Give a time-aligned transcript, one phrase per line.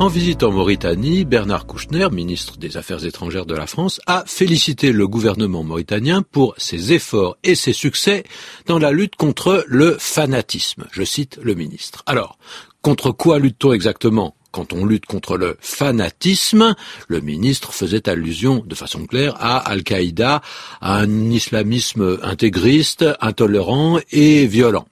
[0.00, 4.92] En visite en Mauritanie, Bernard Kouchner, ministre des Affaires étrangères de la France, a félicité
[4.92, 8.24] le gouvernement mauritanien pour ses efforts et ses succès
[8.66, 10.86] dans la lutte contre le fanatisme.
[10.90, 12.02] Je cite le ministre.
[12.06, 12.38] Alors,
[12.80, 14.34] contre quoi lutte-t-on exactement?
[14.52, 16.74] Quand on lutte contre le fanatisme,
[17.08, 20.42] le ministre faisait allusion de façon claire à Al-Qaïda,
[20.80, 24.86] à un islamisme intégriste, intolérant et violent.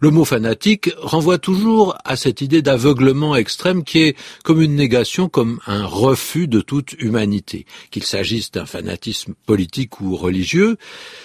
[0.00, 5.28] Le mot fanatique renvoie toujours à cette idée d'aveuglement extrême qui est comme une négation,
[5.28, 7.66] comme un refus de toute humanité.
[7.90, 10.78] Qu'il s'agisse d'un fanatisme politique ou religieux,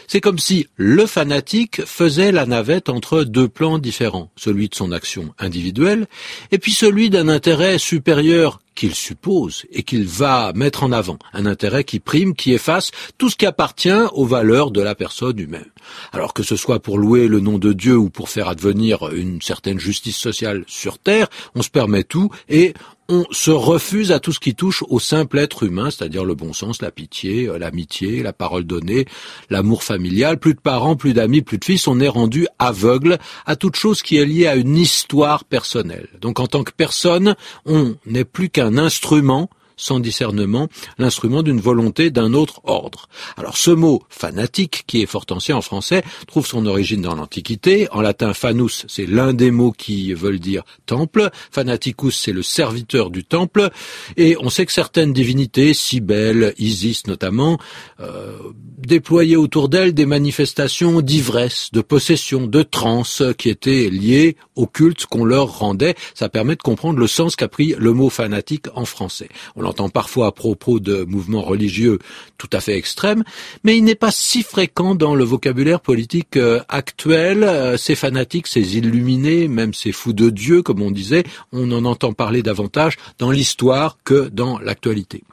[0.07, 4.91] c'est comme si le fanatique faisait la navette entre deux plans différents, celui de son
[4.91, 6.07] action individuelle
[6.51, 11.45] et puis celui d'un intérêt supérieur qu'il suppose et qu'il va mettre en avant, un
[11.45, 15.71] intérêt qui prime, qui efface tout ce qui appartient aux valeurs de la personne humaine.
[16.11, 19.41] Alors que ce soit pour louer le nom de Dieu ou pour faire advenir une
[19.41, 22.73] certaine justice sociale sur Terre, on se permet tout et
[23.07, 26.53] on se refuse à tout ce qui touche au simple être humain, c'est-à-dire le bon
[26.53, 29.05] sens, la pitié, euh, l'amitié, la parole donnée,
[29.49, 30.39] l'amour familial.
[30.39, 34.01] Plus de parents, plus d'amis, plus de fils, on est rendu aveugle à toute chose
[34.01, 36.09] qui est liée à une histoire personnelle.
[36.21, 42.11] Donc en tant que personne, on n'est plus qu'un instrument sans discernement, l'instrument d'une volonté
[42.11, 43.07] d'un autre ordre.
[43.37, 47.87] Alors ce mot fanatique, qui est fort ancien en français, trouve son origine dans l'Antiquité.
[47.91, 51.29] En latin, fanus, c'est l'un des mots qui veulent dire temple.
[51.51, 53.69] Fanaticus, c'est le serviteur du temple.
[54.17, 57.57] Et on sait que certaines divinités, Cybèle, Isis notamment,
[57.99, 58.37] euh,
[58.77, 65.05] déployaient autour d'elles des manifestations d'ivresse, de possession, de transe qui étaient liées au culte
[65.05, 65.95] qu'on leur rendait.
[66.13, 69.29] Ça permet de comprendre le sens qu'a pris le mot fanatique en français.
[69.65, 71.99] L'entend parfois à propos de mouvements religieux
[72.37, 73.23] tout à fait extrêmes,
[73.63, 77.43] mais il n'est pas si fréquent dans le vocabulaire politique euh, actuel.
[77.43, 81.85] Euh, ces fanatiques, ces illuminés, même ces fous de Dieu, comme on disait, on en
[81.85, 85.23] entend parler davantage dans l'histoire que dans l'actualité.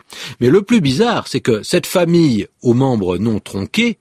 [0.41, 3.99] Mais le plus bizarre, c'est que cette famille aux membres non tronqués,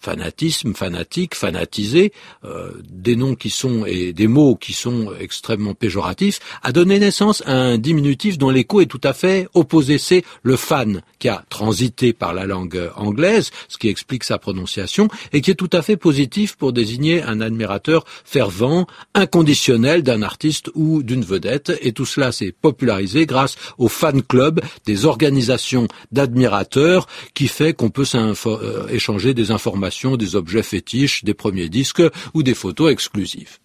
[0.00, 2.12] fanatisme, fanatique, fanatisé,
[2.44, 7.42] euh, des noms qui sont et des mots qui sont extrêmement péjoratifs, a donné naissance
[7.46, 9.98] à un diminutif dont l'écho est tout à fait opposé.
[9.98, 15.08] C'est le fan qui a transité par la langue anglaise, ce qui explique sa prononciation,
[15.32, 20.70] et qui est tout à fait positif pour désigner un admirateur fervent, inconditionnel d'un artiste
[20.74, 21.72] ou d'une vedette.
[21.82, 27.90] Et tout cela s'est popularisé grâce au fan club des organisations d'admirateurs qui fait qu'on
[27.90, 32.02] peut euh, échanger des informations des objets fétiches, des premiers disques
[32.34, 33.58] ou des photos exclusives.